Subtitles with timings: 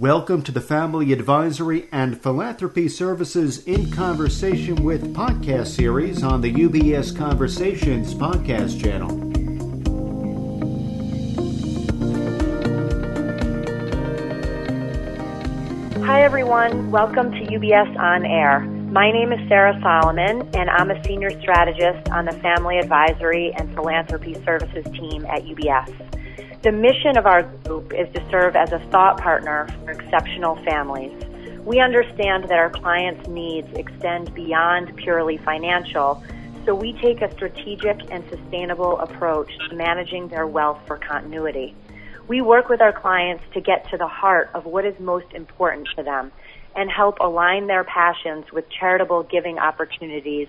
[0.00, 6.50] Welcome to the Family Advisory and Philanthropy Services in Conversation with podcast series on the
[6.50, 9.10] UBS Conversations podcast channel.
[16.02, 16.90] Hi, everyone.
[16.90, 18.60] Welcome to UBS On Air.
[18.60, 23.70] My name is Sarah Solomon, and I'm a senior strategist on the Family Advisory and
[23.74, 26.19] Philanthropy Services team at UBS.
[26.62, 31.10] The mission of our group is to serve as a thought partner for exceptional families.
[31.64, 36.22] We understand that our clients' needs extend beyond purely financial,
[36.66, 41.74] so we take a strategic and sustainable approach to managing their wealth for continuity.
[42.28, 45.88] We work with our clients to get to the heart of what is most important
[45.96, 46.30] to them
[46.76, 50.48] and help align their passions with charitable giving opportunities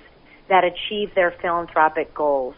[0.49, 2.55] that achieve their philanthropic goals.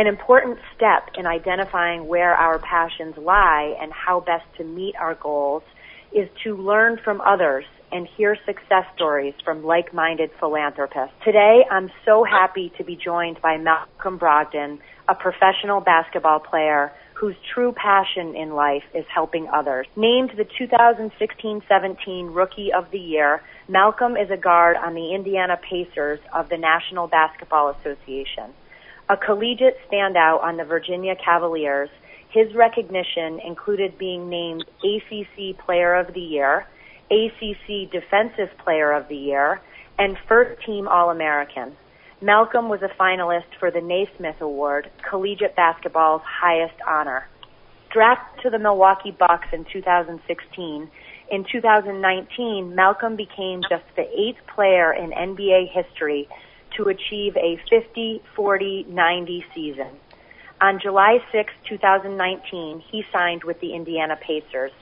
[0.00, 5.14] An important step in identifying where our passions lie and how best to meet our
[5.14, 5.62] goals
[6.10, 11.14] is to learn from others and hear success stories from like-minded philanthropists.
[11.22, 17.36] Today, I'm so happy to be joined by Malcolm Brogdon, a professional basketball player whose
[17.52, 19.86] true passion in life is helping others.
[19.96, 26.20] Named the 2016-17 Rookie of the Year, Malcolm is a guard on the Indiana Pacers
[26.34, 28.54] of the National Basketball Association.
[29.10, 31.90] A collegiate standout on the Virginia Cavaliers,
[32.28, 36.64] his recognition included being named ACC Player of the Year,
[37.10, 39.60] ACC Defensive Player of the Year,
[39.98, 41.76] and First Team All-American.
[42.22, 47.26] Malcolm was a finalist for the Naismith Award, collegiate basketball's highest honor.
[47.92, 50.88] Drafted to the Milwaukee Bucks in 2016,
[51.32, 56.28] in 2019, Malcolm became just the eighth player in NBA history
[56.80, 59.88] to achieve a 50, 40, 90 season.
[60.60, 64.72] On July 6, 2019, he signed with the Indiana Pacers.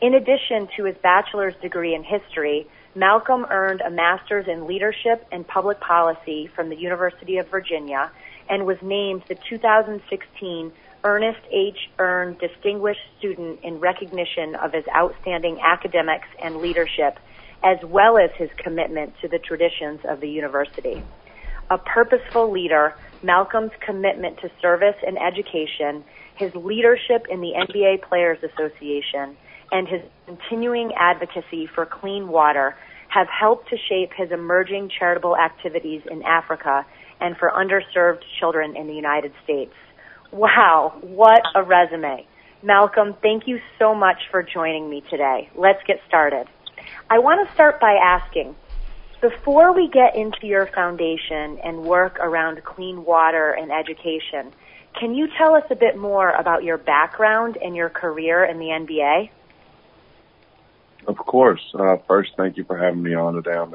[0.00, 5.46] In addition to his bachelor's degree in history, Malcolm earned a master's in leadership and
[5.46, 8.10] public policy from the University of Virginia
[8.48, 10.72] and was named the 2016
[11.04, 11.76] Ernest H.
[11.98, 17.18] Ern Distinguished Student in recognition of his outstanding academics and leadership
[17.66, 21.02] as well as his commitment to the traditions of the university.
[21.68, 22.94] A purposeful leader,
[23.24, 26.04] Malcolm's commitment to service and education,
[26.36, 29.36] his leadership in the NBA Players Association,
[29.72, 32.76] and his continuing advocacy for clean water
[33.08, 36.86] have helped to shape his emerging charitable activities in Africa
[37.20, 39.72] and for underserved children in the United States.
[40.32, 42.28] Wow, what a resume.
[42.62, 45.50] Malcolm, thank you so much for joining me today.
[45.56, 46.46] Let's get started.
[47.08, 48.56] I want to start by asking,
[49.20, 54.52] before we get into your foundation and work around clean water and education,
[54.98, 58.66] can you tell us a bit more about your background and your career in the
[58.66, 59.30] NBA?
[61.06, 61.62] Of course.
[61.78, 63.56] Uh, first, thank you for having me on today.
[63.56, 63.72] I'm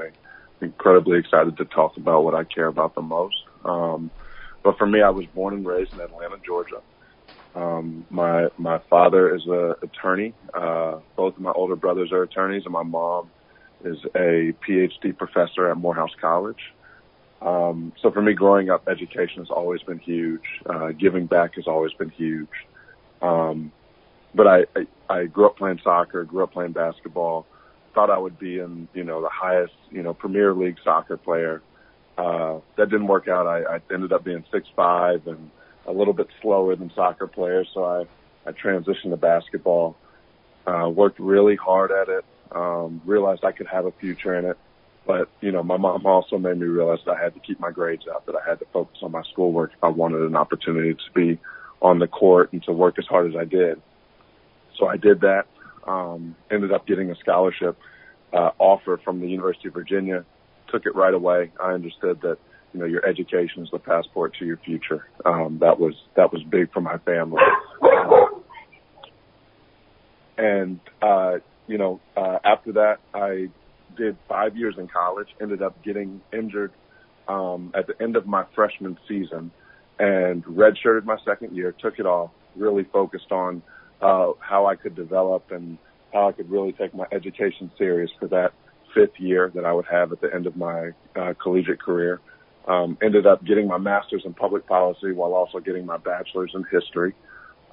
[0.59, 3.37] incredibly excited to talk about what I care about the most.
[3.63, 4.11] Um,
[4.61, 6.81] but for me, I was born and raised in Atlanta, Georgia.
[7.55, 10.33] Um, my my father is a attorney.
[10.53, 13.29] Uh, both of my older brothers are attorneys, and my mom
[13.83, 16.59] is a PhD professor at Morehouse College.
[17.41, 20.43] Um, so for me, growing up, education has always been huge.
[20.65, 22.49] Uh, giving back has always been huge.
[23.21, 23.71] Um,
[24.33, 27.45] but I, I I grew up playing soccer, grew up playing basketball.
[27.93, 31.61] Thought I would be in you know the highest you know Premier League soccer player.
[32.17, 33.47] Uh, that didn't work out.
[33.47, 35.49] I, I ended up being six five and
[35.85, 38.05] a little bit slower than soccer players, so I,
[38.45, 39.97] I transitioned to basketball.
[40.65, 42.25] Uh, worked really hard at it.
[42.51, 44.57] Um, realized I could have a future in it,
[45.07, 47.71] but you know, my mom also made me realize that I had to keep my
[47.71, 50.93] grades up, that I had to focus on my schoolwork if I wanted an opportunity
[50.93, 51.39] to be
[51.81, 53.81] on the court and to work as hard as I did.
[54.77, 55.47] So I did that.
[55.87, 57.77] Um, ended up getting a scholarship
[58.33, 60.25] uh, offer from the University of Virginia.
[60.67, 61.51] Took it right away.
[61.61, 62.37] I understood that
[62.73, 65.05] you know, your education is the passport to your future.
[65.25, 67.41] Um, that was that was big for my family.
[70.37, 73.49] and uh, you know, uh, after that, I
[73.97, 75.27] did five years in college.
[75.41, 76.71] Ended up getting injured
[77.27, 79.51] um, at the end of my freshman season,
[79.99, 81.73] and redshirted my second year.
[81.77, 82.31] Took it off.
[82.55, 83.61] Really focused on
[84.01, 85.77] uh, how I could develop and
[86.13, 88.53] how I could really take my education serious for that
[88.93, 92.19] fifth year that I would have at the end of my uh, collegiate career.
[92.67, 96.63] Um, ended up getting my master's in public policy while also getting my bachelor's in
[96.71, 97.15] history.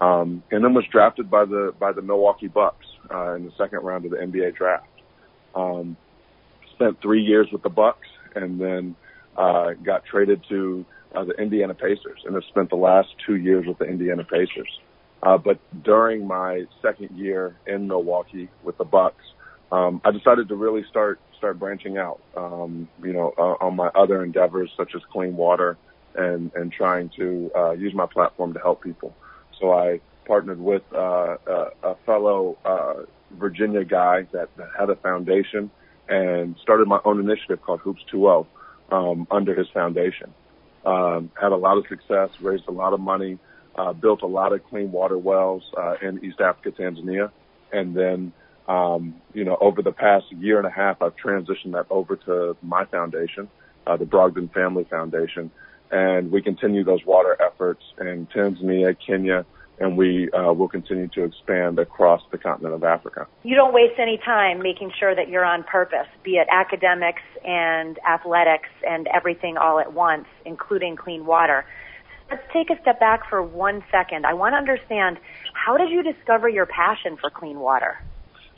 [0.00, 3.80] Um, and then was drafted by the by the Milwaukee Bucks uh, in the second
[3.80, 4.86] round of the NBA draft.
[5.54, 5.96] Um,
[6.74, 8.94] spent three years with the Bucks, and then
[9.36, 13.66] uh, got traded to uh, the Indiana Pacers, and have spent the last two years
[13.66, 14.78] with the Indiana Pacers.
[15.22, 19.24] Uh, but during my second year in Milwaukee with the Bucks,
[19.70, 22.20] um, I decided to really start start branching out.
[22.36, 25.76] Um, you know, uh, on my other endeavors such as clean water
[26.14, 29.14] and and trying to uh, use my platform to help people.
[29.60, 34.96] So I partnered with uh, a, a fellow uh, Virginia guy that, that had a
[34.96, 35.70] foundation
[36.08, 38.46] and started my own initiative called Hoops 2O
[38.90, 40.32] um, under his foundation.
[40.84, 43.38] Um, had a lot of success, raised a lot of money,
[43.74, 47.30] uh, built a lot of clean water wells uh, in East Africa, Tanzania,
[47.72, 48.32] and then
[48.68, 52.56] um, you know over the past year and a half, I've transitioned that over to
[52.62, 53.48] my foundation,
[53.86, 55.50] uh, the Brogdon Family Foundation,
[55.90, 59.46] and we continue those water efforts in Tanzania, Kenya,
[59.80, 63.26] and we uh, will continue to expand across the continent of Africa.
[63.42, 67.98] You don't waste any time making sure that you're on purpose, be it academics and
[68.08, 71.64] athletics and everything all at once, including clean water.
[72.30, 74.26] Let's take a step back for one second.
[74.26, 75.18] I want to understand
[75.54, 77.98] how did you discover your passion for clean water?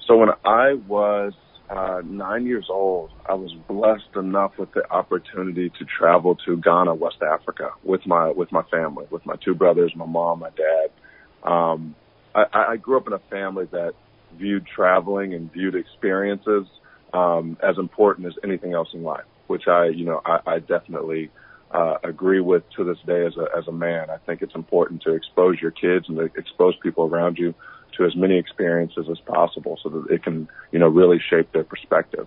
[0.07, 1.33] So when I was
[1.69, 6.95] uh, nine years old, I was blessed enough with the opportunity to travel to Ghana,
[6.95, 11.49] West Africa, with my with my family, with my two brothers, my mom, my dad,
[11.49, 11.95] um,
[12.35, 13.93] I, I grew up in a family that
[14.37, 16.67] viewed traveling and viewed experiences
[17.13, 21.31] um, as important as anything else in life, which I, you know, I, I definitely
[21.71, 24.11] uh, agree with to this day as a as a man.
[24.11, 27.55] I think it's important to expose your kids and to expose people around you
[28.01, 31.65] to as many experiences as possible, so that it can, you know, really shape their
[31.65, 32.27] perspective.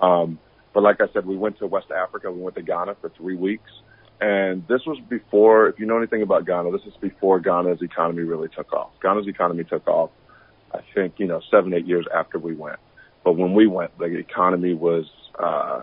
[0.00, 0.38] Um,
[0.72, 2.30] but like I said, we went to West Africa.
[2.30, 3.70] We went to Ghana for three weeks.
[4.20, 8.22] And this was before, if you know anything about Ghana, this is before Ghana's economy
[8.22, 8.90] really took off.
[9.02, 10.10] Ghana's economy took off,
[10.72, 12.78] I think, you know, seven, eight years after we went.
[13.24, 15.06] But when we went, the economy was,
[15.38, 15.82] uh,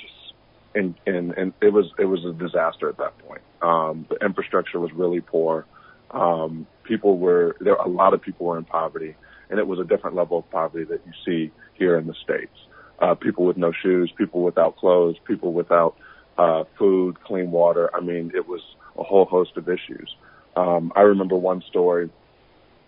[0.00, 0.34] just,
[0.74, 3.42] and, and, and it was, it was a disaster at that point.
[3.62, 5.66] Um, the infrastructure was really poor.
[6.10, 9.16] Um, people were, there, a lot of people were in poverty
[9.48, 12.56] and it was a different level of poverty that you see here in the States.
[13.00, 15.96] Uh, people with no shoes, people without clothes, people without,
[16.38, 17.90] uh, food, clean water.
[17.94, 18.62] I mean, it was
[18.96, 20.14] a whole host of issues.
[20.56, 22.10] Um, I remember one story,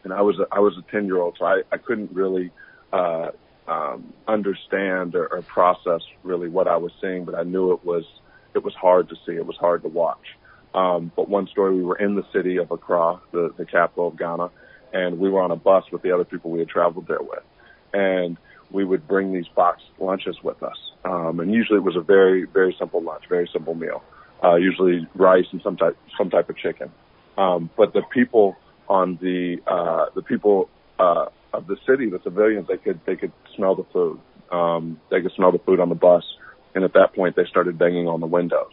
[0.04, 2.50] and I was a, I was a ten year old, so I, I couldn't really
[2.92, 3.30] uh,
[3.69, 8.04] um, understand or, or process really what I was seeing, but I knew it was
[8.54, 9.32] it was hard to see.
[9.32, 10.36] It was hard to watch.
[10.74, 14.19] Um, but one story, we were in the city of Accra, the, the capital of
[14.19, 14.50] Ghana,
[14.92, 17.42] and we were on a bus with the other people we had traveled there with,
[17.92, 18.36] and
[18.70, 20.76] we would bring these boxed lunches with us.
[21.04, 24.02] Um, and usually it was a very, very simple lunch, very simple meal.
[24.42, 26.90] Uh, usually rice and some type, some type of chicken.
[27.36, 28.56] Um, but the people
[28.88, 33.32] on the, uh, the people, uh, of the city, the civilians, they could, they could
[33.54, 34.19] smell the food.
[34.50, 36.24] Um, they could smell the food on the bus.
[36.74, 38.72] And at that point, they started banging on the windows,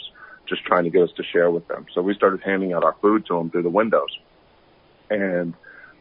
[0.49, 1.85] just trying to get us to share with them.
[1.93, 4.17] So we started handing out our food to them through the windows.
[5.09, 5.53] And,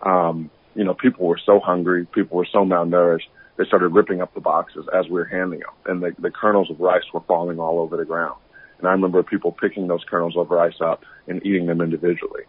[0.03, 2.06] um, you know, people were so hungry.
[2.06, 3.29] People were so malnourished
[3.59, 6.71] they started ripping up the boxes as we were handing them, and the, the kernels
[6.71, 8.39] of rice were falling all over the ground.
[8.79, 12.45] And I remember people picking those kernels of rice up and eating them individually.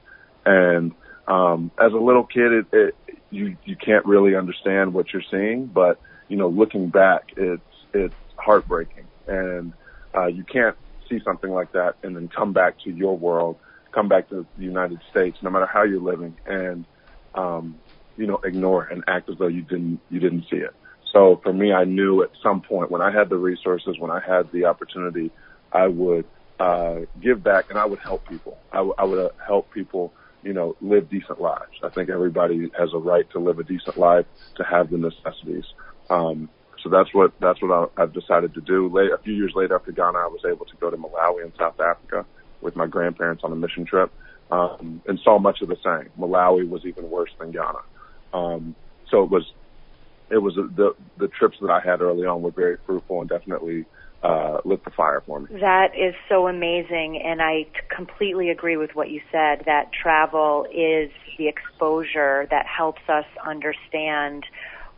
[0.46, 0.94] And
[1.28, 2.96] um, as a little kid, it, it
[3.32, 7.62] you you can't really understand what you're seeing, but you know, looking back, it's
[7.92, 9.74] it's heartbreaking, and
[10.16, 10.78] uh, you can't
[11.10, 13.58] see something like that and then come back to your world,
[13.94, 16.88] come back to the United States, no matter how you're living, and
[17.36, 17.82] um,
[18.18, 20.72] you know, ignore and act as though you didn't you didn't see it.
[21.14, 24.22] So for me, I knew at some point when I had the resources, when I
[24.26, 25.34] had the opportunity,
[25.74, 26.26] I would
[26.60, 28.60] uh, give back and I would help people.
[28.72, 30.14] I, w- I would uh, help people,
[30.44, 31.74] you know, live decent lives.
[31.84, 34.26] I think everybody has a right to live a decent life,
[34.58, 35.66] to have the necessities.
[36.10, 36.50] Um,
[36.84, 38.98] so that's what that's what I, I've decided to do.
[38.98, 41.80] A few years later, after Ghana, I was able to go to Malawi in South
[41.80, 42.26] Africa
[42.62, 44.12] with my grandparents on a mission trip,
[44.52, 46.10] um, and saw much of the same.
[46.20, 47.80] Malawi was even worse than Ghana.
[48.34, 48.76] Um,
[49.10, 49.52] so it was
[50.30, 53.30] it was a, the the trips that I had early on were very fruitful and
[53.30, 53.86] definitely
[54.24, 55.48] uh, lit the fire for me.
[55.60, 59.64] That is so amazing, and I completely agree with what you said.
[59.66, 64.46] That travel is the exposure that helps us understand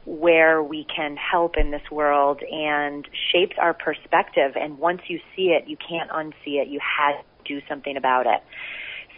[0.05, 4.53] where we can help in this world and shapes our perspective.
[4.55, 6.67] And once you see it, you can't unsee it.
[6.67, 8.41] You have to do something about it.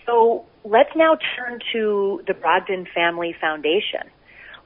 [0.06, 4.12] So let's now turn to the Brogdon Family Foundation.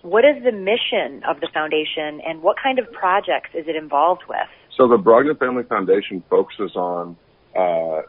[0.02, 4.24] What is the mission of the foundation and what kind of projects is it involved
[4.28, 4.38] with?
[4.76, 7.18] So the Brogdon Family Foundation focuses on
[7.56, 8.02] uh,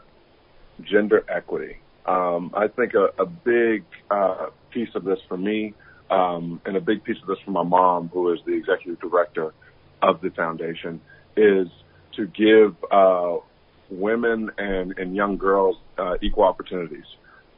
[0.83, 1.77] gender equity.
[2.05, 5.73] Um, I think a, a big uh, piece of this for me
[6.09, 9.53] um, and a big piece of this for my mom, who is the executive director
[10.01, 11.01] of the foundation,
[11.37, 11.67] is
[12.15, 13.37] to give uh,
[13.89, 17.05] women and, and young girls uh, equal opportunities.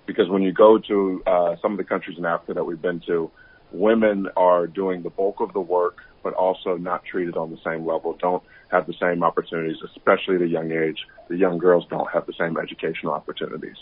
[0.05, 3.01] because when you go to uh, some of the countries in Africa that we've been
[3.07, 3.31] to,
[3.71, 7.85] women are doing the bulk of the work, but also not treated on the same
[7.85, 10.97] level, don't have the same opportunities, especially at a young age.
[11.29, 13.77] The young girls don't have the same educational opportunities.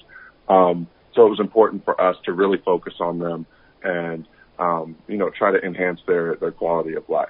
[0.48, 3.46] Um, so it was important for us to really focus on them
[3.84, 4.28] and,
[4.60, 7.30] um, you know, try to enhance their, their quality of life.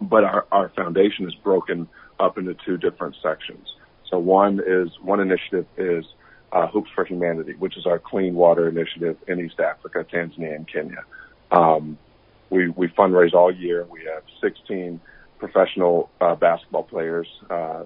[0.00, 1.88] But our, our foundation is broken
[2.18, 3.66] up into two different sections.
[4.08, 6.04] So one is, one initiative is
[6.52, 10.68] uh, Hoops for Humanity, which is our clean water initiative in East Africa, Tanzania, and
[10.70, 11.04] Kenya.
[11.50, 11.98] Um,
[12.50, 13.86] we, we fundraise all year.
[13.90, 15.00] We have 16
[15.38, 17.26] professional uh, basketball players.
[17.50, 17.84] Uh,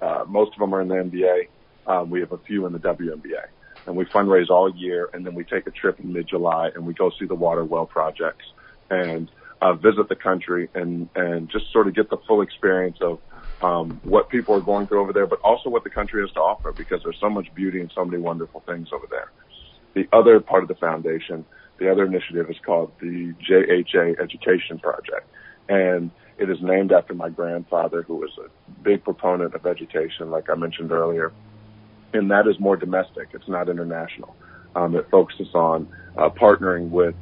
[0.00, 1.48] uh, most of them are in the NBA.
[1.86, 3.46] Um, we have a few in the WNBA.
[3.88, 6.92] And we fundraise all year, and then we take a trip in mid-July, and we
[6.92, 8.44] go see the water well projects
[8.90, 9.30] and
[9.62, 13.18] uh, visit the country and and just sort of get the full experience of
[13.62, 16.40] um, what people are going through over there, but also what the country has to
[16.40, 19.32] offer because there's so much beauty and so many wonderful things over there.
[19.94, 21.46] The other part of the foundation,
[21.78, 25.26] the other initiative is called the JHA Education Project.
[25.68, 28.48] And it is named after my grandfather, who was a
[28.82, 31.32] big proponent of education, like I mentioned earlier.
[32.12, 33.28] And that is more domestic.
[33.32, 34.36] It's not international.
[34.74, 37.14] Um, it focuses on uh, partnering with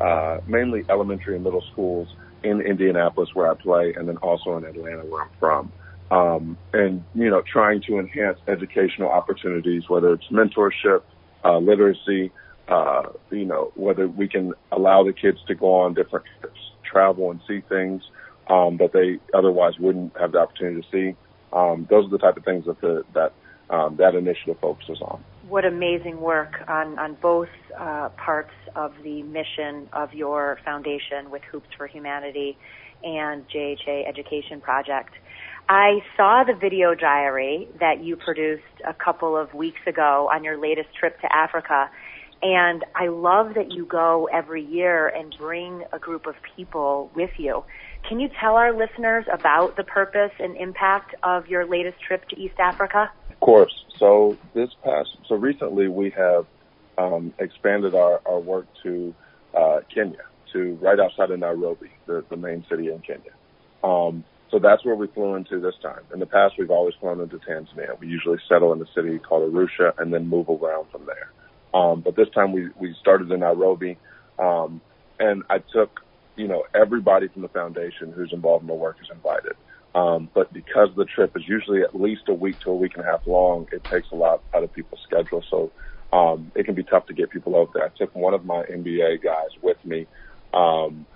[0.00, 2.08] uh, mainly elementary and middle schools
[2.42, 5.72] in Indianapolis, where I play, and then also in Atlanta, where I'm from
[6.10, 11.02] um, and you know trying to enhance educational opportunities, whether it's mentorship,
[11.44, 12.30] uh, literacy,
[12.68, 17.30] uh, you know whether we can allow the kids to go on different trips, travel
[17.30, 18.02] and see things
[18.48, 21.16] um, that they otherwise wouldn't have the opportunity to see.
[21.52, 23.32] Um, those are the type of things that the, that
[23.70, 25.22] um, that initiative focuses on.
[25.48, 31.42] What amazing work on on both uh, parts of the mission of your foundation with
[31.50, 32.56] Hoops for Humanity
[33.02, 35.14] and JHA Education Project.
[35.68, 40.58] I saw the video diary that you produced a couple of weeks ago on your
[40.58, 41.90] latest trip to Africa.
[42.42, 47.30] And I love that you go every year and bring a group of people with
[47.38, 47.64] you.
[48.06, 52.38] Can you tell our listeners about the purpose and impact of your latest trip to
[52.38, 53.10] East Africa?
[53.44, 53.74] Course.
[53.98, 56.46] So this past, so recently we have
[56.96, 59.14] um, expanded our, our work to
[59.54, 60.22] uh, Kenya,
[60.54, 63.32] to right outside of Nairobi, the, the main city in Kenya.
[63.82, 66.00] Um, so that's where we flew into this time.
[66.14, 68.00] In the past, we've always flown into Tanzania.
[68.00, 71.30] We usually settle in a city called Arusha and then move around from there.
[71.78, 73.98] Um, but this time we, we started in Nairobi.
[74.38, 74.80] Um,
[75.18, 76.00] and I took,
[76.36, 79.52] you know, everybody from the foundation who's involved in the work is invited.
[79.94, 83.04] Um, but because the trip is usually at least a week to a week and
[83.06, 85.44] a half long, it takes a lot out of people's schedule.
[85.50, 85.70] So,
[86.12, 87.84] um, it can be tough to get people over there.
[87.86, 90.06] I took one of my NBA guys with me,
[90.52, 91.06] um,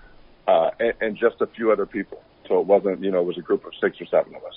[0.47, 2.23] uh, and, and just a few other people.
[2.49, 4.55] So it wasn't, you know, it was a group of six or seven of us.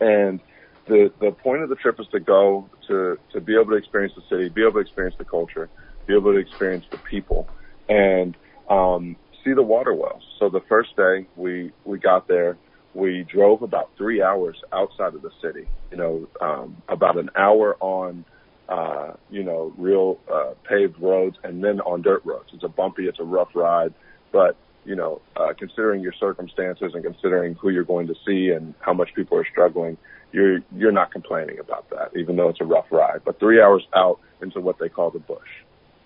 [0.00, 0.40] And
[0.86, 4.14] the the point of the trip is to go to to be able to experience
[4.16, 5.70] the city, be able to experience the culture,
[6.06, 7.48] be able to experience the people,
[7.88, 8.36] and
[8.68, 10.22] um, see the water wells.
[10.38, 12.58] So the first day we we got there,
[12.98, 15.66] we drove about three hours outside of the city.
[15.90, 18.24] You know, um, about an hour on.
[18.68, 22.50] Uh, you know, real uh, paved roads, and then on dirt roads.
[22.52, 23.94] It's a bumpy, it's a rough ride,
[24.30, 28.74] but you know, uh, considering your circumstances and considering who you're going to see and
[28.80, 29.96] how much people are struggling,
[30.32, 33.20] you're you're not complaining about that, even though it's a rough ride.
[33.24, 35.48] But three hours out into what they call the bush,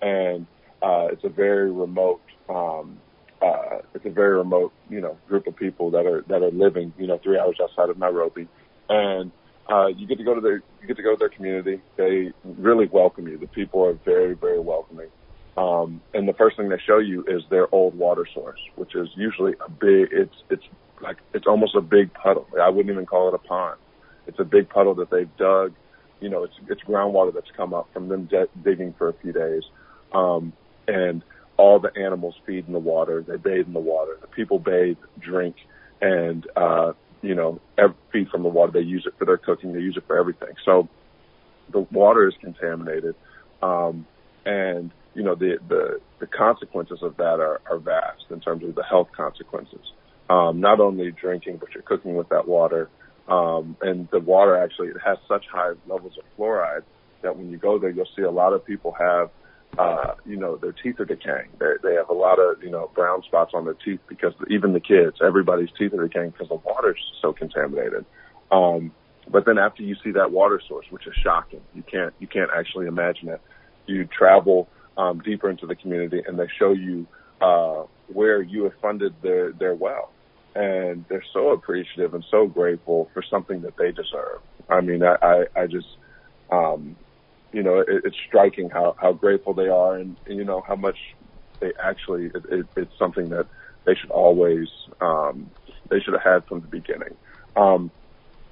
[0.00, 0.46] and
[0.82, 2.20] uh, it's a very remote.
[2.48, 2.98] Um,
[3.42, 6.92] uh, it's a very remote, you know, group of people that are that are living,
[6.98, 8.48] you know, three hours outside of Nairobi,
[8.88, 9.32] and
[9.70, 11.80] uh, you get to go to their you get to go to their community.
[11.96, 13.38] They really welcome you.
[13.38, 15.08] The people are very very welcoming.
[15.56, 19.08] Um, and the first thing they show you is their old water source, which is
[19.16, 20.64] usually a big, it's, it's
[21.02, 22.46] like, it's almost a big puddle.
[22.60, 23.78] I wouldn't even call it a pond.
[24.26, 25.74] It's a big puddle that they've dug.
[26.20, 29.32] You know, it's, it's groundwater that's come up from them de- digging for a few
[29.32, 29.62] days.
[30.14, 30.52] Um,
[30.88, 31.22] and
[31.56, 33.24] all the animals feed in the water.
[33.26, 34.18] They bathe in the water.
[34.20, 35.56] The people bathe, drink,
[36.00, 37.60] and, uh, you know,
[38.12, 38.72] feed from the water.
[38.72, 39.72] They use it for their cooking.
[39.72, 40.54] They use it for everything.
[40.64, 40.88] So
[41.72, 43.14] the water is contaminated.
[43.62, 44.06] Um,
[44.44, 48.74] and you know, the, the, the consequences of that are, are vast in terms of
[48.74, 49.80] the health consequences.
[50.30, 52.88] Um, not only drinking, but you're cooking with that water.
[53.28, 56.82] Um, and the water actually, it has such high levels of fluoride
[57.22, 59.30] that when you go there, you'll see a lot of people have,
[59.78, 61.48] uh, you know, their teeth are decaying.
[61.58, 64.72] They, they have a lot of, you know, brown spots on their teeth because even
[64.72, 68.04] the kids, everybody's teeth are decaying because the water's so contaminated.
[68.50, 68.92] Um,
[69.28, 72.50] but then after you see that water source, which is shocking, you can't, you can't
[72.54, 73.40] actually imagine it.
[73.86, 77.06] You travel, um, deeper into the community, and they show you
[77.40, 80.10] uh, where you have funded their their well,
[80.54, 84.40] and they're so appreciative and so grateful for something that they deserve.
[84.68, 85.88] I mean, I I, I just
[86.50, 86.96] um,
[87.52, 90.76] you know, it, it's striking how how grateful they are, and, and you know how
[90.76, 90.98] much
[91.60, 92.26] they actually.
[92.26, 93.46] It, it, it's something that
[93.86, 94.68] they should always
[95.00, 95.50] um,
[95.90, 97.16] they should have had from the beginning.
[97.56, 97.90] Um,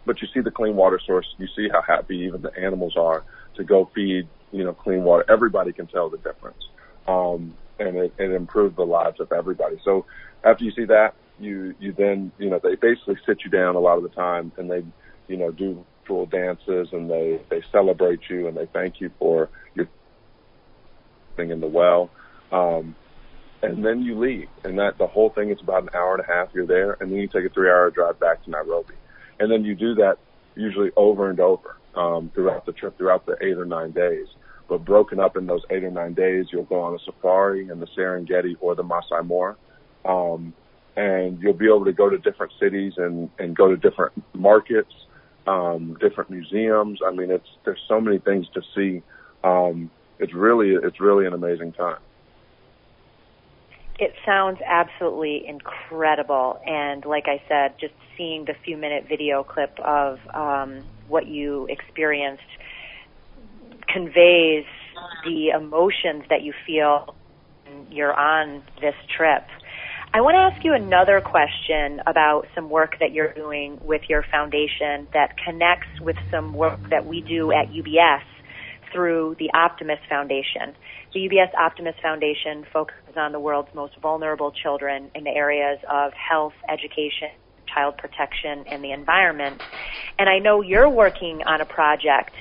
[0.06, 3.24] but you see the clean water source, you see how happy even the animals are
[3.56, 5.24] to go feed, you know, clean water.
[5.28, 6.58] Everybody can tell the difference.
[7.06, 9.76] Um, and it, it improved the lives of everybody.
[9.84, 10.06] So
[10.44, 13.80] after you see that, you, you then, you know, they basically sit you down a
[13.80, 14.82] lot of the time and they,
[15.28, 19.48] you know, do ritual dances and they, they celebrate you and they thank you for
[19.74, 19.88] your
[21.36, 22.10] thing in the well.
[22.52, 22.94] Um,
[23.62, 26.26] and then you leave and that the whole thing is about an hour and a
[26.26, 28.94] half you're there and then you take a three hour drive back to Nairobi.
[29.38, 30.18] And then you do that
[30.54, 34.26] usually over and over, um, throughout the trip, throughout the eight or nine days.
[34.68, 37.80] But broken up in those eight or nine days, you'll go on a safari in
[37.80, 39.56] the Serengeti or the Masai Mara.
[40.04, 40.54] Um,
[40.96, 44.92] and you'll be able to go to different cities and, and go to different markets,
[45.46, 47.00] um, different museums.
[47.06, 49.02] I mean, it's, there's so many things to see.
[49.44, 51.98] Um, it's really, it's really an amazing time.
[53.98, 56.60] It sounds absolutely incredible.
[56.66, 61.66] And like I said, just seeing the few minute video clip of um, what you
[61.68, 62.42] experienced
[63.88, 64.64] conveys
[65.24, 67.14] the emotions that you feel
[67.90, 69.44] you're on this trip.
[70.12, 74.24] I want to ask you another question about some work that you're doing with your
[74.28, 78.22] foundation that connects with some work that we do at UBS
[78.92, 80.74] through the Optimus Foundation.
[81.14, 86.12] The UBS Optimus Foundation focuses on the world's most vulnerable children in the areas of
[86.14, 87.30] health, education,
[87.72, 89.62] child protection, and the environment.
[90.18, 92.32] And I know you're working on a project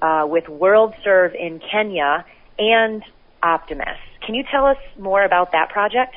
[0.00, 2.24] uh, with WorldServe in Kenya
[2.56, 3.02] and
[3.42, 3.98] Optimus.
[4.24, 6.14] Can you tell us more about that project?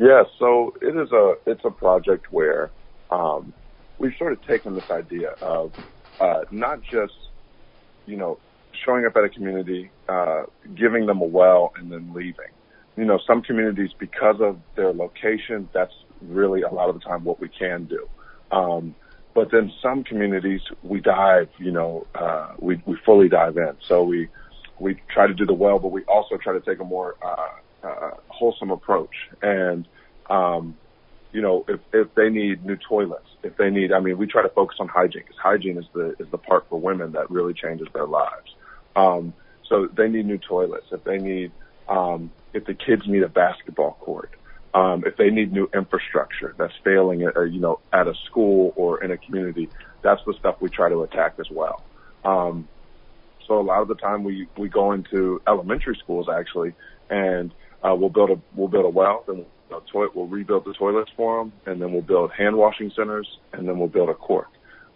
[0.00, 2.72] Yeah, so it is a it's a project where
[3.10, 3.54] um,
[3.98, 5.72] we've sort of taken this idea of
[6.20, 7.12] uh, not just
[8.06, 8.40] you know
[8.86, 12.52] showing up at a community, uh, giving them a well, and then leaving.
[12.96, 17.24] You know, some communities, because of their location, that's really a lot of the time
[17.24, 18.08] what we can do.
[18.56, 18.96] Um,
[19.34, 23.72] but then some communities, we dive, you know, uh, we, we fully dive in.
[23.88, 24.28] So we,
[24.80, 27.60] we try to do the well, but we also try to take a more, uh,
[27.82, 29.14] uh, wholesome approach.
[29.42, 29.86] And,
[30.28, 30.76] um,
[31.32, 34.42] you know, if, if they need new toilets, if they need, I mean, we try
[34.42, 37.54] to focus on hygiene because hygiene is the, is the part for women that really
[37.54, 38.54] changes their lives.
[38.96, 39.32] Um,
[39.68, 40.86] so they need new toilets.
[40.90, 41.52] If they need,
[41.88, 44.30] um, if the kids need a basketball court,
[44.74, 49.02] um, if they need new infrastructure that's failing, uh, you know, at a school or
[49.02, 49.68] in a community,
[50.02, 51.82] that's the stuff we try to attack as well.
[52.24, 52.68] Um,
[53.46, 56.72] so a lot of the time we we go into elementary schools actually,
[57.08, 60.74] and uh, we'll build a we'll build a well, then we'll, toilet, we'll rebuild the
[60.78, 64.14] toilets for them, and then we'll build hand washing centers, and then we'll build a
[64.14, 64.48] court.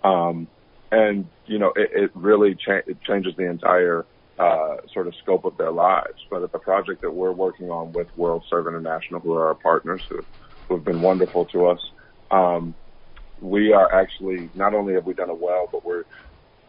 [0.02, 0.48] Um,
[0.90, 4.06] and you know it, it really cha- it changes the entire
[4.38, 6.18] uh, sort of scope of their lives.
[6.30, 9.54] But at the project that we're working on with World WorldServe International, who are our
[9.54, 10.24] partners, who,
[10.68, 11.80] who have been wonderful to us,
[12.30, 12.74] um,
[13.40, 16.04] we are actually not only have we done a well, but we're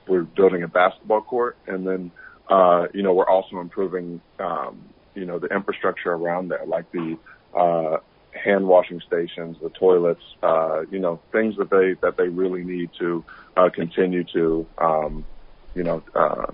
[0.08, 2.12] we're building a basketball court, and then
[2.50, 7.18] uh, you know we're also improving um, you know the infrastructure around there, like the
[7.58, 7.98] uh,
[8.44, 12.90] hand washing stations, the toilets, uh, you know things that they that they really need
[13.00, 13.24] to
[13.58, 15.26] uh, continue to um,
[15.74, 16.52] you know uh,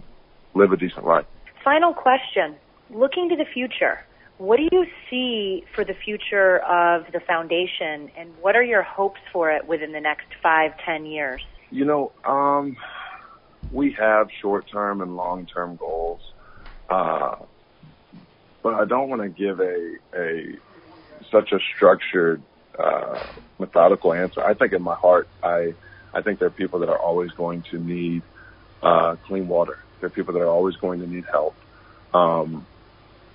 [0.54, 1.26] live a decent life.
[1.64, 2.56] Final question.
[2.90, 4.00] Looking to the future,
[4.38, 9.20] what do you see for the future of the foundation and what are your hopes
[9.32, 11.42] for it within the next five, ten years?
[11.70, 12.76] You know, um,
[13.72, 16.22] we have short term and long term goals.
[16.90, 17.36] Uh,
[18.64, 20.58] but I don't want to give a, a,
[21.32, 22.42] such a structured,
[22.78, 23.24] uh,
[23.60, 24.44] methodical answer.
[24.44, 25.74] I think in my heart, I,
[26.14, 28.24] I think there are people that are always going to need,
[28.82, 29.80] uh, clean water.
[30.00, 31.56] There are people that are always going to need help.
[32.14, 32.66] Um,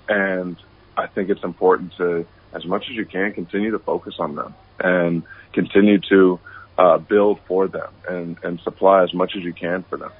[0.09, 0.57] and
[0.97, 4.55] I think it's important to, as much as you can, continue to focus on them
[4.79, 6.39] and continue to
[6.79, 10.13] uh, build for them and, and supply as much as you can for them.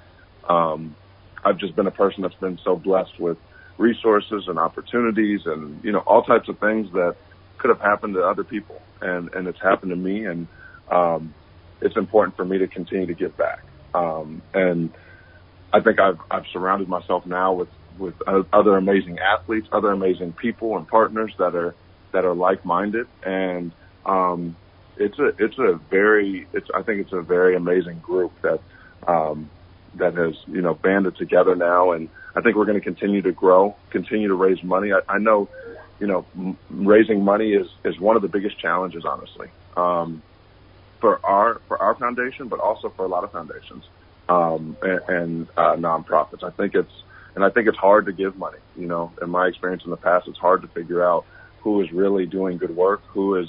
[0.49, 0.97] Um,
[1.45, 3.39] I've just been a person that's been so blessed with
[3.79, 7.17] resources and opportunities and, you know, all types of things that
[7.59, 8.81] could have happened to other people.
[9.01, 10.25] And, and it's happened to me.
[10.25, 10.47] And,
[10.91, 11.35] um,
[11.81, 13.63] it's important for me to continue to give back.
[13.95, 14.93] Um, and,
[15.73, 20.77] I think I've I've surrounded myself now with with other amazing athletes, other amazing people
[20.77, 21.75] and partners that are
[22.13, 23.73] that are like minded, and
[24.05, 24.57] um,
[24.97, 28.61] it's a it's a very it's I think it's a very amazing group that
[29.07, 29.51] um,
[29.97, 33.33] that has you know banded together now, and I think we're going to continue to
[33.33, 34.93] grow, continue to raise money.
[34.93, 35.49] I, I know,
[35.99, 40.23] you know, m- raising money is is one of the biggest challenges, honestly, um,
[41.01, 43.85] for our for our foundation, but also for a lot of foundations
[44.29, 46.45] um, and, and uh, nonprofits.
[46.45, 46.93] I think it's
[47.35, 48.59] and I think it's hard to give money.
[48.77, 51.25] You know, in my experience in the past, it's hard to figure out
[51.61, 53.49] who is really doing good work, who is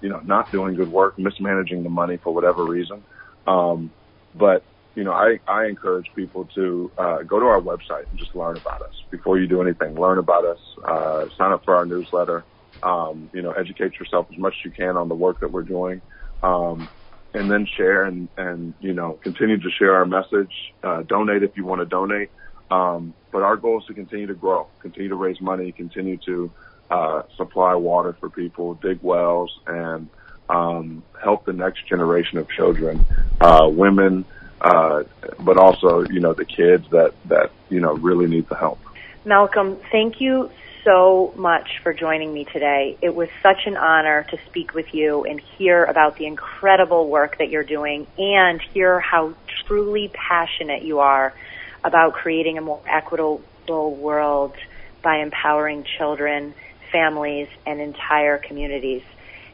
[0.00, 3.02] you know not doing good work, mismanaging the money for whatever reason.
[3.48, 3.90] Um,
[4.34, 4.62] but
[4.98, 8.56] you know, I, I encourage people to uh, go to our website and just learn
[8.56, 9.94] about us before you do anything.
[9.94, 12.44] Learn about us, uh, sign up for our newsletter,
[12.82, 15.62] um, you know, educate yourself as much as you can on the work that we're
[15.62, 16.02] doing,
[16.42, 16.88] um,
[17.32, 20.50] and then share and, and you know continue to share our message.
[20.82, 22.30] Uh, donate if you want to donate,
[22.72, 26.50] um, but our goal is to continue to grow, continue to raise money, continue to
[26.90, 30.08] uh, supply water for people, dig wells, and
[30.48, 33.06] um, help the next generation of children,
[33.40, 34.24] uh, women
[34.60, 35.04] uh,
[35.40, 38.78] but also, you know, the kids that, that, you know, really need the help.
[39.24, 40.50] Malcolm, thank you
[40.84, 42.96] so much for joining me today.
[43.02, 47.38] It was such an honor to speak with you and hear about the incredible work
[47.38, 49.34] that you're doing and hear how
[49.66, 51.34] truly passionate you are
[51.84, 54.54] about creating a more equitable world
[55.02, 56.54] by empowering children,
[56.90, 59.02] families, and entire communities.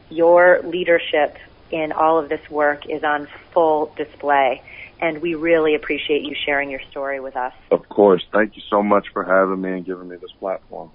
[0.09, 1.37] Your leadership
[1.69, 4.61] in all of this work is on full display
[5.01, 7.53] and we really appreciate you sharing your story with us.
[7.71, 8.23] Of course.
[8.31, 10.91] Thank you so much for having me and giving me this platform.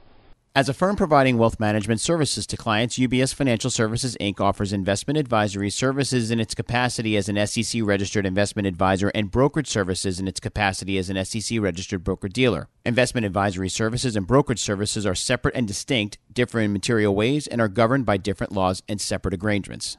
[0.52, 4.40] As a firm providing wealth management services to clients, UBS Financial Services Inc.
[4.40, 9.68] offers investment advisory services in its capacity as an SEC registered investment advisor and brokerage
[9.68, 12.68] services in its capacity as an SEC registered broker dealer.
[12.84, 17.60] Investment advisory services and brokerage services are separate and distinct, differ in material ways, and
[17.60, 19.98] are governed by different laws and separate arrangements.